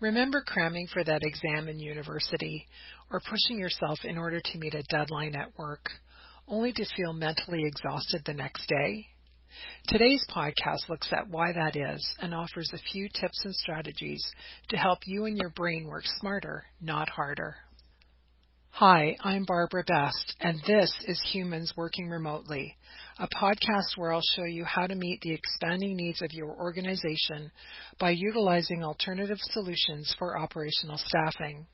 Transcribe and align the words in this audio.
Remember 0.00 0.42
cramming 0.46 0.86
for 0.86 1.02
that 1.02 1.24
exam 1.24 1.68
in 1.68 1.80
university 1.80 2.68
or 3.10 3.20
pushing 3.20 3.58
yourself 3.58 3.98
in 4.04 4.16
order 4.16 4.40
to 4.40 4.58
meet 4.58 4.74
a 4.74 4.84
deadline 4.84 5.34
at 5.34 5.58
work, 5.58 5.90
only 6.46 6.72
to 6.72 6.84
feel 6.96 7.12
mentally 7.12 7.64
exhausted 7.64 8.22
the 8.24 8.34
next 8.34 8.68
day? 8.68 9.08
Today's 9.88 10.24
podcast 10.30 10.88
looks 10.88 11.12
at 11.12 11.28
why 11.28 11.52
that 11.52 11.74
is 11.74 12.06
and 12.20 12.32
offers 12.32 12.70
a 12.72 12.92
few 12.92 13.08
tips 13.08 13.44
and 13.44 13.54
strategies 13.56 14.24
to 14.68 14.76
help 14.76 15.00
you 15.04 15.24
and 15.24 15.36
your 15.36 15.50
brain 15.50 15.88
work 15.88 16.04
smarter, 16.20 16.64
not 16.80 17.08
harder. 17.08 17.56
Hi, 18.80 19.16
I'm 19.24 19.44
Barbara 19.44 19.82
Best, 19.82 20.36
and 20.40 20.62
this 20.64 20.94
is 21.08 21.20
Humans 21.32 21.72
Working 21.76 22.08
Remotely, 22.08 22.76
a 23.18 23.26
podcast 23.26 23.96
where 23.96 24.12
I'll 24.12 24.22
show 24.36 24.44
you 24.44 24.64
how 24.64 24.86
to 24.86 24.94
meet 24.94 25.20
the 25.20 25.32
expanding 25.32 25.96
needs 25.96 26.22
of 26.22 26.32
your 26.32 26.50
organization 26.50 27.50
by 27.98 28.10
utilizing 28.10 28.84
alternative 28.84 29.38
solutions 29.50 30.14
for 30.16 30.38
operational 30.38 30.96
staffing. 30.96 31.66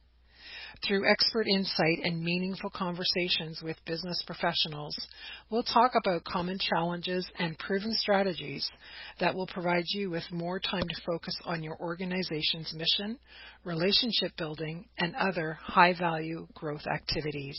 Through 0.83 1.10
expert 1.10 1.46
insight 1.46 2.01
and 2.02 2.23
meaningful 2.23 2.69
conversations 2.69 3.62
with 3.62 3.83
business 3.87 4.23
professionals, 4.27 4.95
we'll 5.48 5.62
talk 5.62 5.92
about 5.95 6.24
common 6.24 6.59
challenges 6.59 7.27
and 7.38 7.59
proven 7.59 7.95
strategies 7.95 8.69
that 9.19 9.34
will 9.34 9.47
provide 9.47 9.84
you 9.88 10.10
with 10.10 10.24
more 10.30 10.59
time 10.59 10.87
to 10.87 11.02
focus 11.06 11.38
on 11.47 11.62
your 11.62 11.77
organization's 11.80 12.74
mission, 12.74 13.19
relationship 13.64 14.37
building, 14.37 14.84
and 14.98 15.14
other 15.16 15.59
high 15.62 15.95
value 15.95 16.47
growth 16.55 16.86
activities. 16.86 17.59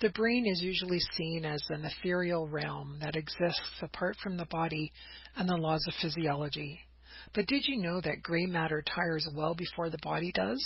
The 0.00 0.10
brain 0.10 0.46
is 0.46 0.62
usually 0.62 1.00
seen 1.16 1.44
as 1.44 1.62
an 1.70 1.84
ethereal 1.84 2.46
realm 2.46 2.98
that 3.00 3.16
exists 3.16 3.80
apart 3.80 4.16
from 4.22 4.36
the 4.36 4.46
body 4.46 4.92
and 5.36 5.48
the 5.48 5.56
laws 5.56 5.84
of 5.88 5.94
physiology. 6.00 6.80
But 7.34 7.46
did 7.46 7.66
you 7.66 7.80
know 7.80 8.00
that 8.00 8.22
gray 8.22 8.46
matter 8.46 8.82
tires 8.82 9.26
well 9.34 9.54
before 9.54 9.90
the 9.90 9.98
body 10.02 10.30
does? 10.32 10.64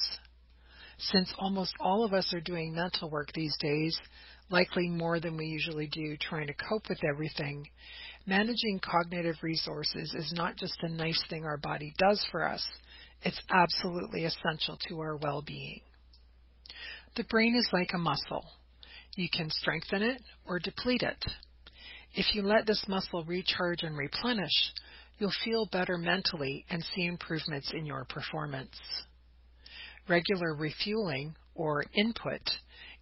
Since 0.98 1.32
almost 1.38 1.74
all 1.80 2.04
of 2.04 2.14
us 2.14 2.32
are 2.32 2.40
doing 2.40 2.74
mental 2.74 3.10
work 3.10 3.30
these 3.32 3.56
days, 3.58 3.98
likely 4.48 4.88
more 4.88 5.20
than 5.20 5.36
we 5.36 5.46
usually 5.46 5.88
do 5.88 6.16
trying 6.16 6.46
to 6.46 6.54
cope 6.54 6.88
with 6.88 7.04
everything, 7.04 7.68
managing 8.26 8.80
cognitive 8.80 9.36
resources 9.42 10.14
is 10.14 10.32
not 10.34 10.56
just 10.56 10.76
a 10.82 10.88
nice 10.88 11.22
thing 11.28 11.44
our 11.44 11.58
body 11.58 11.92
does 11.98 12.24
for 12.30 12.48
us, 12.48 12.66
it's 13.22 13.40
absolutely 13.50 14.24
essential 14.24 14.78
to 14.88 14.98
our 15.00 15.16
well 15.16 15.42
being. 15.42 15.80
The 17.16 17.24
brain 17.24 17.54
is 17.56 17.68
like 17.72 17.90
a 17.94 17.98
muscle. 17.98 18.44
You 19.16 19.28
can 19.32 19.50
strengthen 19.50 20.02
it 20.02 20.22
or 20.46 20.58
deplete 20.58 21.02
it. 21.02 21.24
If 22.14 22.34
you 22.34 22.42
let 22.42 22.66
this 22.66 22.84
muscle 22.88 23.24
recharge 23.24 23.82
and 23.82 23.96
replenish, 23.96 24.72
you'll 25.18 25.32
feel 25.44 25.66
better 25.66 25.98
mentally 25.98 26.64
and 26.70 26.84
see 26.94 27.06
improvements 27.06 27.72
in 27.72 27.86
your 27.86 28.04
performance. 28.04 28.76
Regular 30.08 30.54
refueling, 30.54 31.34
or 31.54 31.84
input, 31.94 32.42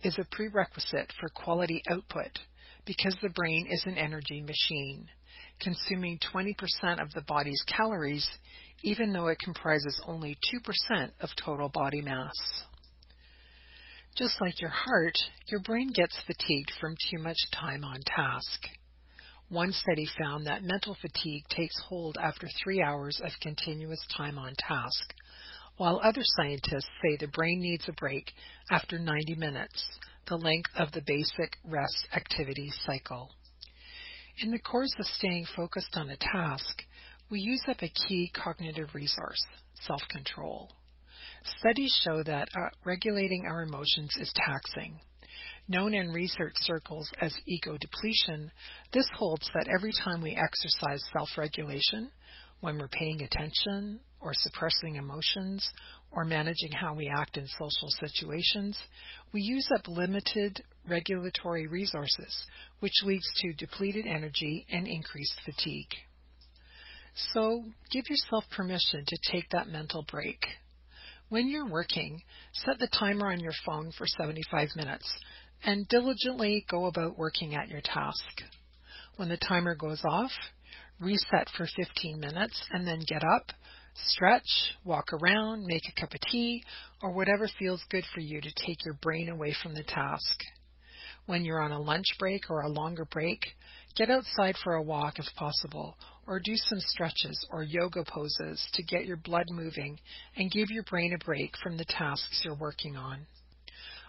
is 0.03 0.19
a 0.19 0.27
prerequisite 0.31 1.13
for 1.21 1.29
quality 1.35 1.83
output 1.91 2.39
because 2.87 3.17
the 3.23 3.31
brain 3.31 3.67
is 3.71 3.83
an 3.87 3.99
energy 3.99 4.43
machine, 4.43 5.07
consuming 5.61 6.19
20% 6.33 7.03
of 7.03 7.13
the 7.13 7.23
body's 7.27 7.63
calories, 7.67 8.27
even 8.83 9.13
though 9.13 9.29
it 9.29 9.39
comprises 9.39 10.01
only 10.07 10.37
2% 10.93 11.11
of 11.21 11.29
total 11.43 11.69
body 11.69 12.01
mass. 12.01 12.33
Just 14.17 14.41
like 14.41 14.61
your 14.61 14.71
heart, 14.71 15.17
your 15.49 15.61
brain 15.61 15.91
gets 15.93 16.17
fatigued 16.27 16.71
from 16.81 16.95
too 17.11 17.21
much 17.23 17.39
time 17.53 17.85
on 17.85 17.99
task. 18.07 18.69
One 19.49 19.73
study 19.73 20.07
found 20.19 20.47
that 20.47 20.63
mental 20.63 20.97
fatigue 21.01 21.45
takes 21.49 21.75
hold 21.89 22.17
after 22.23 22.49
three 22.63 22.81
hours 22.81 23.21
of 23.25 23.33
continuous 23.41 24.01
time 24.17 24.39
on 24.39 24.55
task, 24.59 25.15
while 25.77 26.01
other 26.03 26.23
scientists 26.23 26.89
say 27.03 27.17
the 27.19 27.29
brain 27.29 27.61
needs 27.61 27.85
a 27.89 27.93
break 27.93 28.33
after 28.71 28.99
90 28.99 29.35
minutes, 29.35 29.85
the 30.29 30.37
length 30.37 30.71
of 30.77 30.93
the 30.93 31.03
basic 31.07 31.57
rest 31.65 32.07
activity 32.15 32.71
cycle. 32.85 33.31
In 34.39 34.51
the 34.51 34.59
course 34.59 34.93
of 34.99 35.07
staying 35.07 35.47
focused 35.57 35.97
on 35.97 36.11
a 36.11 36.17
task, 36.17 36.83
we 37.31 37.41
use 37.41 37.63
up 37.69 37.83
a 37.83 37.89
key 37.89 38.31
cognitive 38.35 38.95
resource, 38.95 39.45
self-control. 39.87 40.71
Studies 41.59 41.95
show 42.05 42.23
that 42.23 42.49
uh, 42.57 42.69
regulating 42.85 43.45
our 43.47 43.63
emotions 43.63 44.17
is 44.19 44.33
taxing. 44.35 44.99
Known 45.69 45.95
in 45.95 46.11
research 46.11 46.55
circles 46.61 47.11
as 47.21 47.35
ego 47.47 47.77
depletion, 47.79 48.51
this 48.93 49.07
holds 49.17 49.51
that 49.55 49.69
every 49.75 49.93
time 50.05 50.21
we 50.21 50.37
exercise 50.37 51.03
self-regulation, 51.17 52.11
when 52.65 52.79
we're 52.79 52.89
paying 52.89 53.21
attention 53.21 54.01
or 54.23 54.33
suppressing 54.33 54.97
emotions 54.97 55.71
or 56.11 56.25
managing 56.25 56.73
how 56.73 56.95
we 56.95 57.13
act 57.15 57.37
in 57.37 57.47
social 57.47 57.91
situations, 58.01 58.79
we 59.35 59.43
use 59.43 59.69
up 59.77 59.87
limited 59.87 60.63
regulatory 60.89 61.67
resources, 61.67 62.47
which 62.81 63.03
leads 63.05 63.27
to 63.37 63.53
depleted 63.53 64.07
energy 64.07 64.65
and 64.73 64.89
increased 64.89 65.39
fatigue. 65.45 65.93
So 67.35 67.65
give 67.93 68.05
yourself 68.09 68.45
permission 68.57 69.05
to 69.07 69.31
take 69.31 69.51
that 69.51 69.69
mental 69.69 70.07
break. 70.11 70.41
When 71.29 71.49
you're 71.49 71.69
working, 71.69 72.23
set 72.55 72.79
the 72.79 72.89
timer 72.99 73.31
on 73.31 73.41
your 73.41 73.53
phone 73.67 73.93
for 73.99 74.07
75 74.07 74.69
minutes 74.75 75.13
and 75.65 75.87
diligently 75.89 76.65
go 76.71 76.87
about 76.87 77.19
working 77.19 77.55
at 77.55 77.69
your 77.69 77.83
task. 77.83 78.43
When 79.17 79.29
the 79.29 79.37
timer 79.37 79.75
goes 79.75 80.01
off, 80.09 80.33
reset 81.01 81.49
for 81.57 81.67
15 81.77 82.21
minutes, 82.21 82.61
and 82.71 82.87
then 82.87 83.01
get 83.07 83.23
up, 83.25 83.51
stretch, 83.95 84.75
walk 84.85 85.13
around, 85.13 85.65
make 85.65 85.83
a 85.89 86.01
cup 86.01 86.15
of 86.15 86.21
tea, 86.31 86.63
or 87.03 87.13
whatever 87.13 87.49
feels 87.59 87.83
good 87.91 88.05
for 88.15 88.21
you 88.21 88.41
to 88.41 88.53
take 88.67 88.85
your 88.85 88.95
brain 88.95 89.29
away 89.29 89.55
from 89.63 89.75
the 89.75 89.83
task. 89.83 90.41
When 91.27 91.45
you're 91.45 91.63
on 91.63 91.73
a 91.73 91.81
lunch 91.81 92.07
break 92.19 92.51
or 92.51 92.61
a 92.61 92.69
longer 92.69 93.07
break, 93.07 93.41
get 93.97 94.11
outside 94.11 94.57
for 94.63 94.75
a 94.75 94.83
walk 94.83 95.19
if 95.19 95.27
possible, 95.37 95.97
or 96.27 96.39
do 96.39 96.55
some 96.57 96.81
stretches 96.81 97.47
or 97.51 97.63
yoga 97.63 98.05
poses 98.05 98.67
to 98.75 98.83
get 98.83 99.07
your 99.07 99.17
blood 99.17 99.47
moving 99.51 99.99
and 100.37 100.51
give 100.51 100.71
your 100.71 100.85
brain 100.85 101.15
a 101.15 101.25
break 101.25 101.57
from 101.63 101.77
the 101.77 101.85
tasks 101.87 102.43
you're 102.45 102.55
working 102.55 102.97
on. 102.97 103.27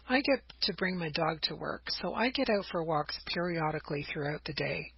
I 0.08 0.22
get 0.22 0.42
to 0.64 0.74
bring 0.74 0.98
my 0.98 1.10
dog 1.10 1.42
to 1.44 1.56
work, 1.56 1.84
so 2.02 2.14
I 2.14 2.30
get 2.30 2.50
out 2.50 2.66
for 2.72 2.84
walks 2.84 3.18
periodically 3.34 4.06
throughout 4.12 4.42
the 4.46 4.54
day 4.54 4.92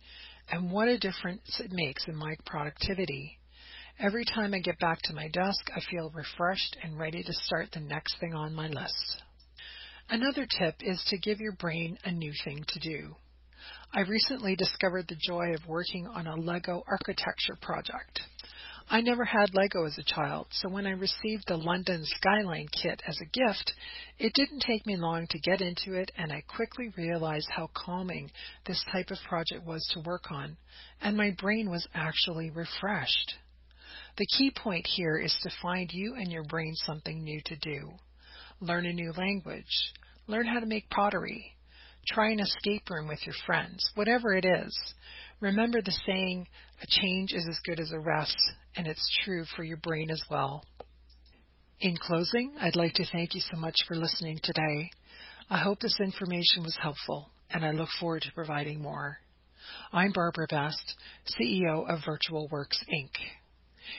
and 0.50 0.72
what 0.72 0.88
a 0.88 0.98
difference 0.98 1.60
it 1.60 1.72
makes 1.72 2.08
in 2.08 2.16
my 2.16 2.36
productivity. 2.46 3.38
Every 4.00 4.26
time 4.26 4.54
I 4.54 4.60
get 4.60 4.80
back 4.80 5.00
to 5.04 5.14
my 5.14 5.28
desk, 5.30 5.60
I 5.76 5.82
feel 5.92 6.12
refreshed 6.14 6.78
and 6.84 7.00
ready 7.00 7.24
to 7.24 7.34
start 7.34 7.72
the 7.72 7.80
next 7.80 8.20
thing 8.20 8.34
on 8.34 8.54
my 8.54 8.68
list. 8.68 9.24
Another 10.10 10.46
tip 10.46 10.76
is 10.82 11.04
to 11.10 11.18
give 11.18 11.40
your 11.40 11.54
brain 11.54 11.98
a 12.06 12.12
new 12.12 12.32
thing 12.46 12.64
to 12.68 12.80
do. 12.80 13.16
I 13.94 14.02
recently 14.02 14.56
discovered 14.56 15.08
the 15.08 15.18
joy 15.28 15.54
of 15.54 15.68
working 15.68 16.08
on 16.08 16.28
a 16.28 16.36
Lego 16.36 16.84
architecture 16.88 17.58
project. 17.62 18.22
I 18.90 19.02
never 19.02 19.26
had 19.26 19.54
Lego 19.54 19.84
as 19.84 19.98
a 19.98 20.04
child, 20.04 20.48
so 20.52 20.70
when 20.70 20.88
I 20.88 20.92
received 20.92 21.44
the 21.48 21.58
London 21.58 22.06
Skyline 22.06 22.70
kit 22.70 23.02
as 23.06 23.20
a 23.20 23.26
gift, 23.26 23.74
it 24.18 24.34
didn't 24.34 24.62
take 24.62 24.86
me 24.86 24.96
long 24.96 25.28
to 25.28 25.40
get 25.40 25.60
into 25.60 25.94
it 25.94 26.10
and 26.18 26.32
I 26.32 26.42
quickly 26.48 26.94
realized 26.96 27.50
how 27.50 27.70
calming 27.74 28.32
this 28.66 28.82
type 28.90 29.12
of 29.12 29.18
project 29.28 29.66
was 29.66 29.86
to 29.92 30.00
work 30.00 30.32
on, 30.32 30.56
and 31.02 31.18
my 31.18 31.32
brain 31.38 31.70
was 31.70 31.86
actually 31.94 32.50
refreshed. 32.50 33.36
The 34.18 34.28
key 34.38 34.52
point 34.52 34.88
here 34.88 35.18
is 35.18 35.38
to 35.44 35.52
find 35.62 35.92
you 35.92 36.16
and 36.16 36.32
your 36.32 36.46
brain 36.46 36.74
something 36.76 37.22
new 37.22 37.42
to 37.42 37.56
do. 37.58 37.92
Learn 38.62 38.86
a 38.86 38.94
new 38.94 39.12
language. 39.18 39.94
Learn 40.28 40.48
how 40.48 40.62
to 40.62 40.66
make 40.66 40.90
pottery. 40.90 41.58
Try 42.08 42.32
an 42.32 42.40
escape 42.40 42.90
room 42.90 43.10
with 43.10 43.20
your 43.26 43.36
friends, 43.46 43.92
whatever 43.96 44.34
it 44.34 44.46
is. 44.46 44.74
Remember 45.40 45.82
the 45.84 45.96
saying, 46.06 46.48
a 46.82 46.88
change 46.88 47.32
is 47.32 47.48
as 47.48 47.60
good 47.64 47.80
as 47.80 47.92
a 47.92 48.00
rest, 48.00 48.38
and 48.76 48.88
it's 48.88 49.18
true 49.24 49.46
for 49.56 49.64
your 49.64 49.78
brain 49.78 50.10
as 50.10 50.24
well. 50.32 50.64
In 51.80 51.96
closing, 51.96 52.56
I'd 52.60 52.76
like 52.76 52.94
to 52.96 53.06
thank 53.06 53.36
you 53.36 53.42
so 53.42 53.56
much 53.60 53.76
for 53.88 53.96
listening 53.96 54.40
today. 54.42 54.90
I 55.48 55.60
hope 55.60 55.80
this 55.80 56.00
information 56.00 56.64
was 56.64 56.76
helpful, 56.82 57.30
and 57.52 57.64
I 57.64 57.70
look 57.70 57.90
forward 58.00 58.24
to 58.24 58.32
providing 58.34 58.82
more. 58.82 59.20
I'm 59.94 60.12
Barbara 60.12 60.48
Best, 60.50 60.96
CEO 61.40 61.88
of 61.88 62.00
Virtual 62.04 62.48
Works 62.52 62.84
Inc. 62.92 63.12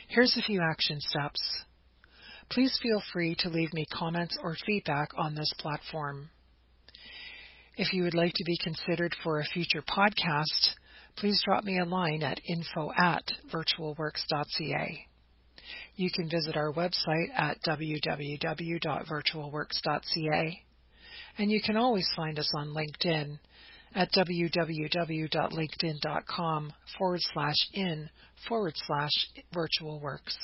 Here's 0.08 0.36
a 0.36 0.42
few 0.42 0.60
action 0.60 1.00
steps. 1.00 1.40
Please 2.50 2.76
feel 2.82 3.00
free 3.12 3.36
to 3.40 3.48
leave 3.48 3.72
me 3.72 3.86
comments 3.92 4.36
or 4.42 4.56
feedback 4.66 5.10
on 5.16 5.36
this 5.36 5.52
platform. 5.58 6.30
If 7.76 7.92
you 7.92 8.02
would 8.02 8.14
like 8.14 8.32
to 8.34 8.44
be 8.44 8.58
considered 8.60 9.14
for 9.22 9.38
a 9.38 9.44
future 9.44 9.82
podcast, 9.82 10.74
please 11.20 11.40
drop 11.44 11.64
me 11.64 11.78
a 11.78 11.84
line 11.84 12.22
at 12.22 12.40
info 12.46 12.90
at 12.96 13.24
virtualworks.ca. 13.52 15.06
You 15.96 16.10
can 16.14 16.30
visit 16.30 16.56
our 16.56 16.72
website 16.72 17.28
at 17.36 17.58
www.virtualworks.ca, 17.66 20.62
and 21.38 21.50
you 21.50 21.60
can 21.60 21.76
always 21.76 22.08
find 22.14 22.38
us 22.38 22.48
on 22.56 22.68
LinkedIn 22.68 23.40
at 23.94 24.12
www.linkedin.com 24.12 26.72
forward 26.96 27.20
slash 27.32 27.56
in 27.72 28.08
forward 28.46 28.74
slash 28.86 29.10
virtualworks. 29.54 30.36